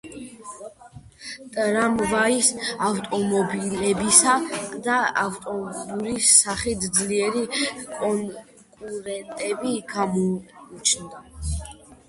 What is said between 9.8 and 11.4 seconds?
გამოუჩნდა.